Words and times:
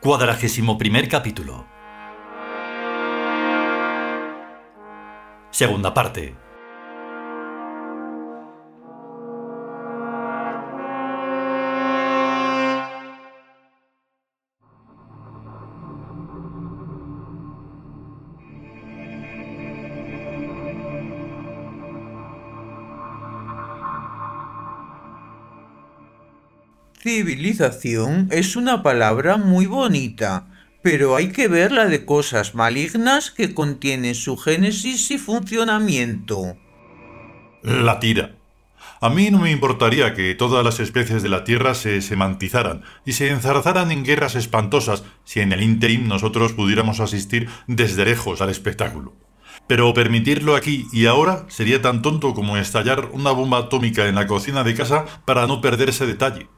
Cuadragésimo 0.00 0.76
primer 0.76 1.08
capítulo. 1.08 1.64
Segunda 5.50 5.94
parte. 5.94 6.41
Civilización 27.22 28.26
es 28.32 28.56
una 28.56 28.82
palabra 28.82 29.36
muy 29.36 29.66
bonita, 29.66 30.48
pero 30.82 31.14
hay 31.14 31.28
que 31.28 31.46
ver 31.46 31.70
la 31.70 31.86
de 31.86 32.04
cosas 32.04 32.56
malignas 32.56 33.30
que 33.30 33.54
contiene 33.54 34.14
su 34.14 34.36
génesis 34.36 35.08
y 35.12 35.18
funcionamiento. 35.18 36.56
La 37.62 38.00
tira. 38.00 38.34
A 39.00 39.08
mí 39.08 39.30
no 39.30 39.38
me 39.38 39.52
importaría 39.52 40.14
que 40.14 40.34
todas 40.34 40.64
las 40.64 40.80
especies 40.80 41.22
de 41.22 41.28
la 41.28 41.44
Tierra 41.44 41.74
se 41.74 42.02
semantizaran 42.02 42.82
y 43.06 43.12
se 43.12 43.30
enzarzaran 43.30 43.92
en 43.92 44.02
guerras 44.02 44.34
espantosas 44.34 45.04
si 45.22 45.38
en 45.38 45.52
el 45.52 45.62
interim 45.62 46.08
nosotros 46.08 46.54
pudiéramos 46.54 46.98
asistir 46.98 47.48
desde 47.68 48.04
lejos 48.04 48.40
al 48.40 48.50
espectáculo. 48.50 49.14
Pero 49.68 49.94
permitirlo 49.94 50.56
aquí 50.56 50.88
y 50.92 51.06
ahora 51.06 51.44
sería 51.46 51.80
tan 51.80 52.02
tonto 52.02 52.34
como 52.34 52.56
estallar 52.56 53.10
una 53.12 53.30
bomba 53.30 53.58
atómica 53.58 54.08
en 54.08 54.16
la 54.16 54.26
cocina 54.26 54.64
de 54.64 54.74
casa 54.74 55.04
para 55.24 55.46
no 55.46 55.60
perder 55.60 55.90
ese 55.90 56.04
detalle. 56.04 56.48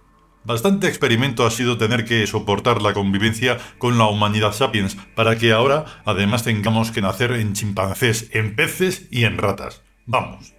Bastante 0.44 0.88
experimento 0.88 1.46
ha 1.46 1.50
sido 1.50 1.78
tener 1.78 2.04
que 2.04 2.26
soportar 2.26 2.82
la 2.82 2.92
convivencia 2.92 3.56
con 3.78 3.96
la 3.96 4.06
humanidad 4.06 4.52
sapiens 4.52 4.96
para 5.14 5.38
que 5.38 5.52
ahora 5.52 5.86
además 6.04 6.44
tengamos 6.44 6.90
que 6.90 7.00
nacer 7.00 7.32
en 7.32 7.54
chimpancés, 7.54 8.28
en 8.32 8.54
peces 8.54 9.08
y 9.10 9.24
en 9.24 9.38
ratas. 9.38 9.82
Vamos. 10.04 10.52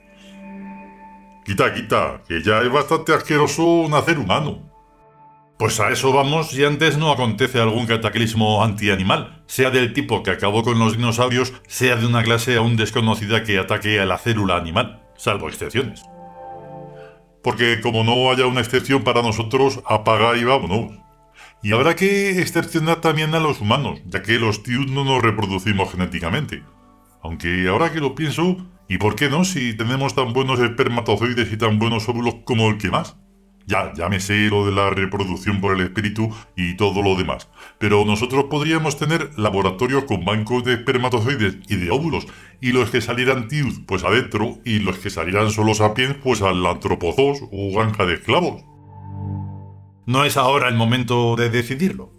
Quita, 1.45 1.71
quita, 1.75 2.23
que 2.27 2.41
ya 2.41 2.61
es 2.61 2.71
bastante 2.71 3.13
asqueroso 3.13 3.85
nacer 3.87 4.17
humano. 4.17 4.71
Pues 5.59 5.79
a 5.79 5.91
eso 5.91 6.11
vamos 6.11 6.49
si 6.49 6.65
antes 6.65 6.97
no 6.97 7.11
acontece 7.11 7.61
algún 7.61 7.85
cataclismo 7.85 8.63
antianimal, 8.63 9.43
sea 9.45 9.69
del 9.69 9.93
tipo 9.93 10.23
que 10.23 10.31
acabó 10.31 10.63
con 10.63 10.79
los 10.79 10.97
dinosaurios, 10.97 11.53
sea 11.67 11.95
de 11.95 12.07
una 12.07 12.23
clase 12.23 12.57
aún 12.57 12.75
desconocida 12.75 13.43
que 13.43 13.59
ataque 13.59 13.99
a 13.99 14.07
la 14.07 14.17
célula 14.17 14.57
animal, 14.57 15.03
salvo 15.15 15.47
excepciones 15.47 16.03
porque 17.45 17.79
como 17.79 18.03
no 18.03 18.31
haya 18.31 18.47
una 18.47 18.61
excepción 18.61 19.03
para 19.03 19.21
nosotros, 19.21 19.79
apaga 19.85 20.35
y 20.35 20.43
vámonos. 20.43 20.93
Y 21.61 21.73
habrá 21.73 21.95
que 21.95 22.41
excepcionar 22.41 23.01
también 23.01 23.35
a 23.35 23.39
los 23.39 23.61
humanos, 23.61 24.01
ya 24.07 24.23
que 24.23 24.39
los 24.39 24.63
tíos 24.63 24.87
no 24.87 25.05
nos 25.05 25.21
reproducimos 25.21 25.91
genéticamente. 25.91 26.63
Aunque 27.21 27.67
ahora 27.67 27.93
que 27.93 27.99
lo 27.99 28.15
pienso, 28.15 28.57
¿y 28.89 28.97
por 28.97 29.15
qué 29.15 29.29
no 29.29 29.45
si 29.45 29.77
tenemos 29.77 30.15
tan 30.15 30.33
buenos 30.33 30.59
espermatozoides 30.59 31.53
y 31.53 31.57
tan 31.57 31.77
buenos 31.77 32.09
óvulos 32.09 32.37
como 32.45 32.67
el 32.67 32.79
que 32.79 32.89
más? 32.89 33.15
Ya, 33.67 33.91
ya 33.95 34.09
me 34.09 34.19
sé 34.19 34.47
lo 34.49 34.65
de 34.65 34.71
la 34.71 34.91
reproducción 34.91 35.59
por 35.59 35.73
el 35.75 35.81
espíritu 35.81 36.29
y 36.55 36.77
todo 36.77 37.01
lo 37.01 37.15
demás. 37.15 37.49
Pero 37.79 38.05
nosotros 38.05 38.45
podríamos 38.45 38.97
tener 38.97 39.31
laboratorios 39.37 40.03
con 40.03 40.23
bancos 40.23 40.63
de 40.63 40.73
espermatozoides 40.73 41.57
y 41.67 41.75
de 41.75 41.89
óvulos, 41.89 42.27
y 42.61 42.73
los 42.73 42.91
que 42.91 43.01
salieran 43.01 43.47
tius, 43.47 43.81
pues 43.87 44.03
adentro, 44.03 44.59
y 44.63 44.79
los 44.79 44.99
que 44.99 45.09
salieran 45.09 45.49
solo 45.49 45.73
sapiens, 45.73 46.15
pues 46.23 46.43
al 46.43 46.63
antropozos 46.65 47.39
o 47.51 47.75
granja 47.75 48.05
de 48.05 48.13
esclavos. 48.15 48.63
No 50.05 50.23
es 50.23 50.37
ahora 50.37 50.69
el 50.69 50.75
momento 50.75 51.35
de 51.35 51.49
decidirlo. 51.49 52.14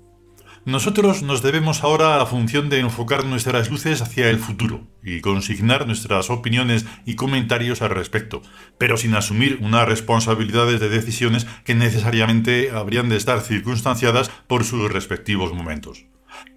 Nosotros 0.67 1.23
nos 1.23 1.43
debemos 1.43 1.85
ahora 1.85 2.17
a 2.17 2.19
la 2.19 2.27
función 2.27 2.69
de 2.69 2.81
enfocar 2.81 3.25
nuestras 3.25 3.71
luces 3.71 4.03
hacia 4.03 4.29
el 4.29 4.41
futuro 4.41 4.89
y 5.01 5.21
consignar 5.21 5.87
nuestras 5.87 6.29
opiniones 6.29 6.85
y 7.05 7.15
comentarios 7.15 7.83
al 7.83 7.91
respecto, 7.91 8.43
pero 8.77 8.97
sin 8.97 9.15
asumir 9.15 9.61
unas 9.63 9.87
responsabilidades 9.87 10.81
de 10.81 10.89
decisiones 10.89 11.47
que 11.65 11.77
necesariamente 11.77 12.73
habrían 12.73 13.09
de 13.09 13.17
estar 13.17 13.43
circunstanciadas 13.43 14.29
por 14.49 14.65
sus 14.65 14.93
respectivos 14.93 15.55
momentos. 15.55 16.07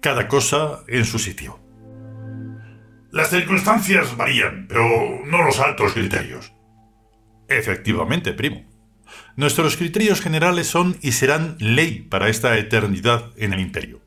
Cada 0.00 0.26
cosa 0.26 0.80
en 0.88 1.04
su 1.04 1.20
sitio. 1.20 1.60
Las 3.12 3.30
circunstancias 3.30 4.16
varían, 4.16 4.66
pero 4.68 5.20
no 5.24 5.44
los 5.44 5.60
altos 5.60 5.92
criterios. 5.92 6.52
Efectivamente, 7.46 8.32
primo. 8.32 8.69
Nuestros 9.36 9.76
criterios 9.76 10.20
generales 10.20 10.66
son 10.66 10.96
y 11.02 11.12
serán 11.12 11.56
ley 11.58 12.06
para 12.08 12.28
esta 12.28 12.56
eternidad 12.58 13.30
en 13.36 13.52
el 13.52 13.60
imperio. 13.60 14.00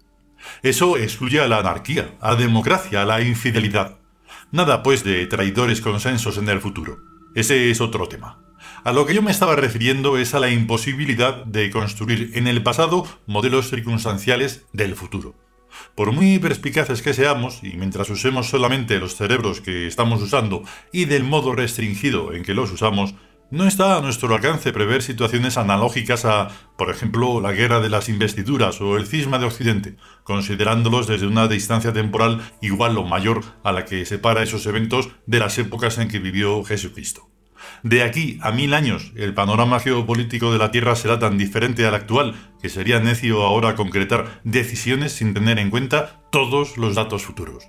Eso 0.61 0.97
excluye 0.97 1.39
a 1.39 1.47
la 1.47 1.59
anarquía, 1.59 2.15
a 2.19 2.31
la 2.31 2.35
democracia, 2.35 3.01
a 3.01 3.05
la 3.05 3.21
infidelidad. 3.21 3.97
Nada, 4.51 4.83
pues, 4.83 5.03
de 5.03 5.25
traidores 5.25 5.81
consensos 5.81 6.37
en 6.37 6.49
el 6.49 6.61
futuro. 6.61 6.99
Ese 7.35 7.71
es 7.71 7.81
otro 7.81 8.07
tema. 8.07 8.39
A 8.83 8.91
lo 8.91 9.05
que 9.05 9.13
yo 9.13 9.21
me 9.21 9.31
estaba 9.31 9.55
refiriendo 9.55 10.17
es 10.17 10.33
a 10.33 10.39
la 10.39 10.49
imposibilidad 10.49 11.45
de 11.45 11.71
construir 11.71 12.31
en 12.35 12.47
el 12.47 12.61
pasado 12.63 13.07
modelos 13.25 13.69
circunstanciales 13.69 14.65
del 14.73 14.95
futuro. 14.95 15.35
Por 15.95 16.11
muy 16.11 16.37
perspicaces 16.39 17.01
que 17.01 17.13
seamos, 17.13 17.63
y 17.63 17.77
mientras 17.77 18.09
usemos 18.09 18.49
solamente 18.49 18.99
los 18.99 19.15
cerebros 19.15 19.61
que 19.61 19.87
estamos 19.87 20.21
usando 20.21 20.63
y 20.91 21.05
del 21.05 21.23
modo 21.23 21.53
restringido 21.53 22.33
en 22.33 22.43
que 22.43 22.53
los 22.53 22.71
usamos, 22.71 23.15
no 23.53 23.67
está 23.67 23.97
a 23.97 24.01
nuestro 24.01 24.33
alcance 24.33 24.73
prever 24.73 25.03
situaciones 25.03 25.57
analógicas 25.59 26.25
a, 26.25 26.49
por 26.75 26.89
ejemplo, 26.89 27.39
la 27.39 27.51
guerra 27.51 27.81
de 27.81 27.89
las 27.91 28.09
investiduras 28.09 28.81
o 28.81 28.97
el 28.97 29.05
cisma 29.05 29.37
de 29.37 29.45
Occidente, 29.45 29.95
considerándolos 30.23 31.05
desde 31.05 31.27
una 31.27 31.47
distancia 31.47 31.93
temporal 31.93 32.41
igual 32.63 32.97
o 32.97 33.03
mayor 33.03 33.43
a 33.63 33.71
la 33.71 33.85
que 33.85 34.07
separa 34.07 34.41
esos 34.41 34.65
eventos 34.65 35.11
de 35.27 35.37
las 35.37 35.59
épocas 35.59 35.99
en 35.99 36.07
que 36.07 36.17
vivió 36.17 36.63
Jesucristo. 36.63 37.29
De 37.83 38.01
aquí 38.01 38.39
a 38.41 38.51
mil 38.51 38.73
años, 38.73 39.11
el 39.15 39.35
panorama 39.35 39.79
geopolítico 39.79 40.51
de 40.51 40.57
la 40.57 40.71
Tierra 40.71 40.95
será 40.95 41.19
tan 41.19 41.37
diferente 41.37 41.85
al 41.85 41.93
actual 41.93 42.33
que 42.59 42.69
sería 42.69 43.01
necio 43.01 43.43
ahora 43.43 43.75
concretar 43.75 44.41
decisiones 44.43 45.11
sin 45.11 45.35
tener 45.35 45.59
en 45.59 45.69
cuenta 45.69 46.23
todos 46.31 46.75
los 46.77 46.95
datos 46.95 47.23
futuros. 47.23 47.65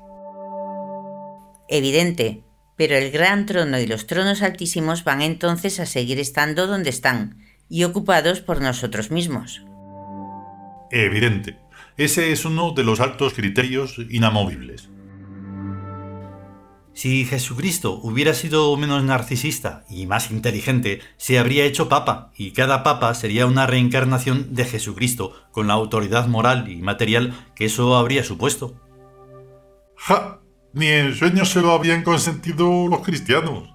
Evidente, 1.69 2.43
pero 2.77 2.97
el 2.97 3.11
gran 3.11 3.47
trono 3.47 3.79
y 3.79 3.87
los 3.87 4.07
tronos 4.07 4.43
altísimos 4.43 5.05
van 5.05 5.23
entonces 5.23 5.81
a 5.81 5.87
seguir 5.87 6.19
estando 6.19 6.67
donde 6.67 6.91
están 6.91 7.38
y 7.69 7.85
ocupados 7.85 8.41
por 8.41 8.61
nosotros 8.61 9.11
mismos. 9.11 9.62
Evidente. 10.91 11.59
Ese 11.97 12.32
es 12.32 12.44
uno 12.44 12.73
de 12.73 12.85
los 12.85 13.00
altos 13.00 13.35
criterios 13.35 13.97
inamovibles. 14.11 14.88
Si 16.93 17.25
Jesucristo 17.25 17.99
hubiera 18.03 18.35
sido 18.35 18.76
menos 18.76 19.03
narcisista 19.03 19.85
y 19.91 20.06
más 20.06 20.31
inteligente, 20.31 21.00
se 21.17 21.41
habría 21.41 21.65
hecho 21.65 21.88
papa, 21.88 22.31
y 22.37 22.53
cada 22.53 22.85
papa 22.85 23.12
sería 23.15 23.47
una 23.47 23.67
reencarnación 23.67 24.55
de 24.55 24.65
Jesucristo, 24.65 25.35
con 25.50 25.67
la 25.67 25.75
autoridad 25.75 26.29
moral 26.29 26.69
y 26.69 26.76
material 26.76 27.35
que 27.56 27.65
eso 27.65 27.97
habría 27.97 28.23
supuesto. 28.23 28.81
¡Ja! 29.97 30.44
Ni 30.75 30.88
en 30.88 31.15
sueños 31.15 31.50
se 31.50 31.61
lo 31.61 31.71
habían 31.71 32.03
consentido 32.03 32.88
los 32.88 33.00
cristianos. 33.03 33.73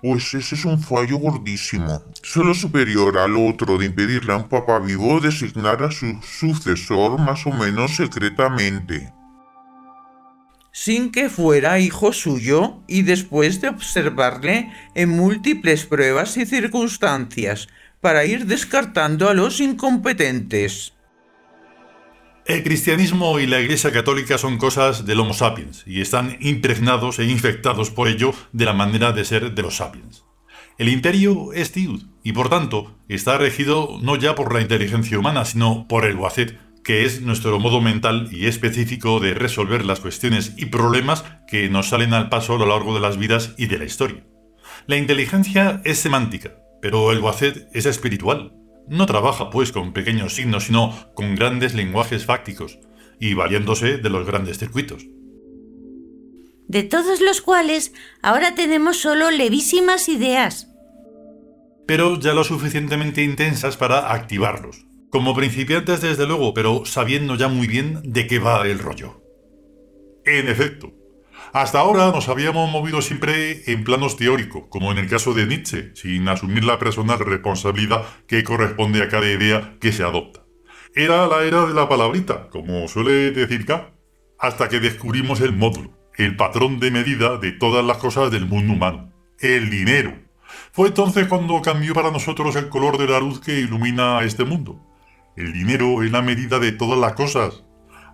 Pues 0.00 0.32
ese 0.32 0.54
es 0.54 0.64
un 0.64 0.80
fallo 0.80 1.18
gordísimo. 1.18 2.02
Solo 2.22 2.54
superior 2.54 3.18
al 3.18 3.36
otro 3.36 3.76
de 3.76 3.84
impedirle 3.84 4.32
a 4.32 4.36
un 4.36 4.48
papa 4.48 4.78
vivo 4.78 5.20
designar 5.20 5.82
a 5.82 5.90
su 5.90 6.18
sucesor 6.22 7.20
más 7.20 7.46
o 7.46 7.50
menos 7.50 7.96
secretamente. 7.96 9.12
Sin 10.72 11.12
que 11.12 11.28
fuera 11.28 11.78
hijo 11.78 12.14
suyo 12.14 12.78
y 12.86 13.02
después 13.02 13.60
de 13.60 13.68
observarle 13.68 14.72
en 14.94 15.10
múltiples 15.10 15.84
pruebas 15.84 16.38
y 16.38 16.46
circunstancias 16.46 17.68
para 18.00 18.24
ir 18.24 18.46
descartando 18.46 19.28
a 19.28 19.34
los 19.34 19.60
incompetentes. 19.60 20.94
El 22.50 22.64
cristianismo 22.64 23.38
y 23.38 23.46
la 23.46 23.60
Iglesia 23.60 23.92
católica 23.92 24.36
son 24.36 24.58
cosas 24.58 25.06
del 25.06 25.20
Homo 25.20 25.34
sapiens 25.34 25.84
y 25.86 26.00
están 26.00 26.36
impregnados 26.40 27.20
e 27.20 27.24
infectados 27.24 27.92
por 27.92 28.08
ello 28.08 28.34
de 28.52 28.64
la 28.64 28.72
manera 28.72 29.12
de 29.12 29.24
ser 29.24 29.54
de 29.54 29.62
los 29.62 29.76
sapiens. 29.76 30.24
El 30.76 30.88
imperio 30.88 31.52
es 31.52 31.70
Tiud 31.70 32.02
y 32.24 32.32
por 32.32 32.48
tanto 32.48 32.98
está 33.08 33.38
regido 33.38 34.00
no 34.02 34.16
ya 34.16 34.34
por 34.34 34.52
la 34.52 34.60
inteligencia 34.60 35.16
humana, 35.16 35.44
sino 35.44 35.86
por 35.86 36.04
el 36.04 36.16
Wacet, 36.16 36.58
que 36.82 37.04
es 37.04 37.20
nuestro 37.20 37.56
modo 37.60 37.80
mental 37.80 38.28
y 38.32 38.46
específico 38.46 39.20
de 39.20 39.32
resolver 39.34 39.84
las 39.84 40.00
cuestiones 40.00 40.54
y 40.56 40.66
problemas 40.66 41.24
que 41.46 41.68
nos 41.68 41.90
salen 41.90 42.14
al 42.14 42.30
paso 42.30 42.56
a 42.56 42.58
lo 42.58 42.66
largo 42.66 42.94
de 42.94 43.00
las 43.00 43.16
vidas 43.16 43.54
y 43.58 43.66
de 43.66 43.78
la 43.78 43.84
historia. 43.84 44.24
La 44.88 44.96
inteligencia 44.96 45.80
es 45.84 46.00
semántica, 46.00 46.56
pero 46.82 47.12
el 47.12 47.20
Wacet 47.20 47.68
es 47.72 47.86
espiritual, 47.86 48.54
no 48.90 49.06
trabaja 49.06 49.50
pues 49.50 49.72
con 49.72 49.92
pequeños 49.92 50.34
signos, 50.34 50.64
sino 50.64 50.92
con 51.14 51.36
grandes 51.36 51.74
lenguajes 51.74 52.26
fácticos, 52.26 52.78
y 53.20 53.34
valiéndose 53.34 53.98
de 53.98 54.10
los 54.10 54.26
grandes 54.26 54.58
circuitos. 54.58 55.06
de 56.66 56.84
todos 56.84 57.20
los 57.20 57.40
cuales 57.40 57.92
ahora 58.22 58.54
tenemos 58.54 58.98
solo 58.98 59.32
levísimas 59.32 60.08
ideas. 60.08 60.68
Pero 61.86 62.20
ya 62.20 62.32
lo 62.32 62.44
suficientemente 62.44 63.24
intensas 63.24 63.76
para 63.76 64.12
activarlos. 64.12 64.86
Como 65.10 65.34
principiantes 65.34 66.00
desde 66.00 66.28
luego, 66.28 66.54
pero 66.54 66.84
sabiendo 66.84 67.34
ya 67.34 67.48
muy 67.48 67.66
bien 67.66 68.00
de 68.04 68.28
qué 68.28 68.38
va 68.38 68.64
el 68.68 68.78
rollo. 68.78 69.20
En 70.24 70.48
efecto, 70.48 70.92
hasta 71.52 71.80
ahora 71.80 72.12
nos 72.12 72.28
habíamos 72.28 72.70
movido 72.70 73.02
siempre 73.02 73.62
en 73.70 73.82
planos 73.82 74.16
teóricos, 74.16 74.64
como 74.68 74.92
en 74.92 74.98
el 74.98 75.08
caso 75.08 75.34
de 75.34 75.46
Nietzsche, 75.46 75.90
sin 75.94 76.28
asumir 76.28 76.64
la 76.64 76.78
personal 76.78 77.18
responsabilidad 77.18 78.04
que 78.28 78.44
corresponde 78.44 79.02
a 79.02 79.08
cada 79.08 79.28
idea 79.28 79.76
que 79.80 79.92
se 79.92 80.04
adopta. 80.04 80.44
Era 80.94 81.26
la 81.26 81.44
era 81.44 81.66
de 81.66 81.74
la 81.74 81.88
palabrita, 81.88 82.48
como 82.50 82.86
suele 82.86 83.32
decir 83.32 83.66
K, 83.66 83.92
hasta 84.38 84.68
que 84.68 84.80
descubrimos 84.80 85.40
el 85.40 85.52
módulo, 85.52 85.90
el 86.16 86.36
patrón 86.36 86.78
de 86.78 86.90
medida 86.90 87.36
de 87.36 87.52
todas 87.52 87.84
las 87.84 87.98
cosas 87.98 88.30
del 88.30 88.46
mundo 88.46 88.74
humano, 88.74 89.12
el 89.40 89.70
dinero. 89.70 90.14
Fue 90.72 90.88
entonces 90.88 91.26
cuando 91.26 91.62
cambió 91.62 91.94
para 91.94 92.10
nosotros 92.10 92.54
el 92.56 92.68
color 92.68 92.96
de 92.96 93.08
la 93.08 93.20
luz 93.20 93.40
que 93.40 93.58
ilumina 93.58 94.22
este 94.22 94.44
mundo. 94.44 94.80
El 95.36 95.52
dinero 95.52 96.02
es 96.02 96.12
la 96.12 96.22
medida 96.22 96.58
de 96.58 96.72
todas 96.72 96.98
las 96.98 97.14
cosas, 97.14 97.64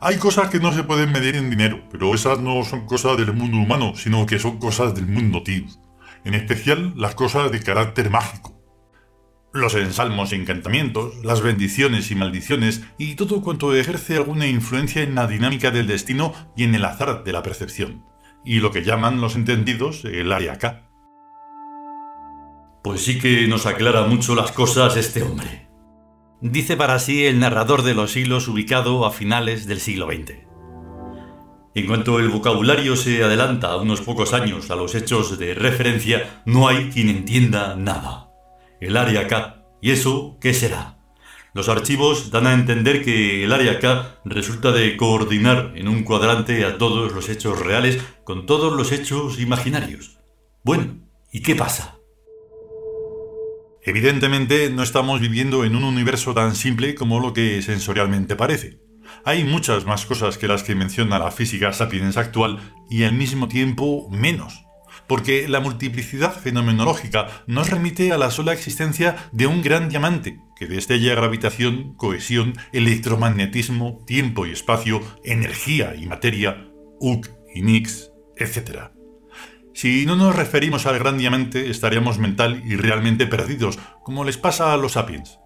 hay 0.07 0.19
cosas 0.19 0.51
que 0.51 0.61
no 0.61 0.73
se 0.73 0.85
pueden 0.85 1.11
medir 1.11 1.35
en 1.35 1.51
dinero, 1.51 1.83
pero 1.91 2.15
esas 2.15 2.39
no 2.39 2.63
son 2.63 2.87
cosas 2.87 3.17
del 3.17 3.33
mundo 3.33 3.57
humano, 3.57 3.95
sino 3.97 4.25
que 4.25 4.39
son 4.39 4.61
cosas 4.61 4.95
del 4.95 5.09
mundo 5.09 5.43
tío. 5.43 5.65
En 6.25 6.35
especial 6.35 6.93
las 6.95 7.17
cosas 7.17 7.51
de 7.51 7.59
carácter 7.59 8.09
mágico. 8.09 8.57
Los 9.53 9.75
ensalmos 9.75 10.31
y 10.31 10.37
encantamientos, 10.37 11.13
las 11.25 11.41
bendiciones 11.41 12.13
y 12.13 12.15
maldiciones 12.15 12.85
y 12.99 13.17
todo 13.17 13.43
cuanto 13.43 13.75
ejerce 13.75 14.15
alguna 14.15 14.47
influencia 14.47 15.03
en 15.03 15.17
la 15.17 15.27
dinámica 15.27 15.73
del 15.73 15.89
destino 15.89 16.33
y 16.57 16.63
en 16.63 16.77
el 16.77 16.85
azar 16.85 17.25
de 17.25 17.33
la 17.33 17.43
percepción. 17.43 18.05
Y 18.45 18.61
lo 18.61 18.71
que 18.71 18.85
llaman 18.85 19.21
los 19.21 19.35
entendidos 19.35 20.05
el 20.05 20.31
área 20.31 20.57
K. 20.59 20.89
Pues 22.85 23.03
sí 23.03 23.19
que 23.19 23.49
nos 23.49 23.67
aclara 23.67 24.07
mucho 24.07 24.37
las 24.37 24.53
cosas 24.53 24.97
este 24.97 25.25
hombre 25.25 25.66
dice 26.41 26.77
para 26.77 26.99
sí 26.99 27.25
el 27.27 27.39
narrador 27.39 27.83
de 27.83 27.95
los 27.95 28.13
siglos 28.13 28.49
ubicado 28.49 29.07
a 29.07 29.11
finales 29.11 29.67
del 29.67 29.81
siglo 29.81 30.07
XX. 30.07 30.47
En 31.75 31.87
cuanto 31.87 32.19
el 32.19 32.31
vocabulario 32.31 32.97
se 32.97 33.23
adelanta 33.23 33.77
unos 33.77 34.01
pocos 34.01 34.33
años 34.33 34.71
a 34.71 34.77
los 34.77 34.95
hechos 34.95 35.39
de 35.39 35.55
referencia, 35.55 36.43
no 36.47 36.69
hay 36.69 36.89
quien 36.91 37.11
entienda 37.11 37.77
nada. 37.77 38.31
El 38.81 38.97
área 38.97 39.29
K, 39.29 39.63
¿y 39.83 39.91
eso 39.91 40.39
qué 40.41 40.55
será? 40.55 40.97
Los 41.53 41.69
archivos 41.69 42.31
dan 42.31 42.47
a 42.47 42.53
entender 42.53 43.05
que 43.05 43.45
el 43.45 43.53
área 43.53 43.79
K 43.79 44.21
resulta 44.25 44.73
de 44.73 44.97
coordinar 44.97 45.73
en 45.75 45.89
un 45.89 46.03
cuadrante 46.03 46.65
a 46.65 46.79
todos 46.79 47.13
los 47.13 47.29
hechos 47.29 47.59
reales 47.59 48.03
con 48.25 48.47
todos 48.47 48.73
los 48.73 48.93
hechos 48.93 49.39
imaginarios. 49.39 50.19
Bueno, 50.65 50.99
¿y 51.33 51.41
qué 51.41 51.55
pasa? 51.55 51.96
Evidentemente 53.87 54.69
no 54.69 54.83
estamos 54.83 55.21
viviendo 55.21 55.65
en 55.65 55.77
un 55.77 55.85
universo 55.85 56.35
tan 56.35 56.57
simple 56.57 56.97
como 56.97 57.21
lo 57.21 57.33
que 57.33 57.63
sensorialmente 57.63 58.35
parece. 58.35 58.81
Hay 59.25 59.45
muchas 59.45 59.87
más 59.87 60.07
cosas 60.07 60.39
que 60.39 60.49
las 60.49 60.65
que 60.65 60.75
menciona 60.75 61.21
la 61.21 61.31
física 61.31 61.73
sapiens 61.73 62.17
actual 62.17 62.59
y 62.91 63.05
al 63.05 63.13
mismo 63.13 63.47
tiempo 63.47 64.09
menos. 64.11 64.65
Porque 65.07 65.47
la 65.47 65.61
multiplicidad 65.61 66.35
fenomenológica 66.35 67.29
nos 67.47 67.71
remite 67.71 68.11
a 68.11 68.19
la 68.19 68.33
sola 68.33 68.53
existencia 68.53 69.31
de 69.31 69.47
un 69.47 69.63
gran 69.63 69.89
diamante, 69.89 70.41
que 70.57 70.67
destella 70.67 71.15
gravitación, 71.15 71.95
cohesión, 71.95 72.55
electromagnetismo, 72.73 74.03
tiempo 74.05 74.47
y 74.47 74.51
espacio, 74.51 75.01
energía 75.23 75.95
y 75.95 76.07
materia, 76.07 76.67
UC 76.99 77.31
y 77.55 77.63
Nix, 77.63 78.11
etc. 78.37 78.96
Si 79.77 80.07
no 80.07 80.17
nos 80.17 80.35
referimos 80.35 80.87
al 80.87 80.99
gran 80.99 81.19
diamante, 81.19 81.69
estaríamos 81.69 82.19
mental 82.19 82.63
y 82.65 82.77
realmente 82.77 83.27
perdidos, 83.27 83.79
como 84.03 84.25
les 84.25 84.39
pasa 84.39 84.73
a 84.73 84.79
los 84.79 84.93
sapiens. 84.93 85.39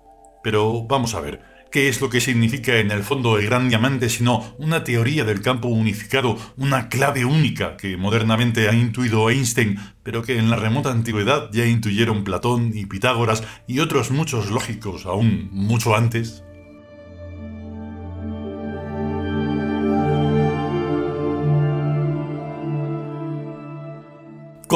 Pero 0.44 0.84
vamos 0.84 1.16
a 1.16 1.20
ver, 1.20 1.40
¿qué 1.72 1.88
es 1.88 2.00
lo 2.00 2.10
que 2.10 2.20
significa 2.20 2.76
en 2.76 2.92
el 2.92 3.02
fondo 3.02 3.36
el 3.36 3.46
gran 3.46 3.68
diamante 3.68 4.08
sino 4.08 4.54
una 4.56 4.84
teoría 4.84 5.24
del 5.24 5.42
campo 5.42 5.66
unificado, 5.66 6.38
una 6.56 6.88
clave 6.88 7.24
única 7.24 7.76
que 7.76 7.96
modernamente 7.96 8.68
ha 8.68 8.72
intuido 8.72 9.28
Einstein, 9.30 9.80
pero 10.04 10.22
que 10.22 10.38
en 10.38 10.48
la 10.48 10.54
remota 10.54 10.92
antigüedad 10.92 11.50
ya 11.52 11.66
intuyeron 11.66 12.22
Platón 12.22 12.70
y 12.72 12.86
Pitágoras 12.86 13.42
y 13.66 13.80
otros 13.80 14.12
muchos 14.12 14.48
lógicos 14.48 15.06
aún 15.06 15.48
mucho 15.50 15.96
antes? 15.96 16.44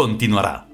Continuará. 0.05 0.74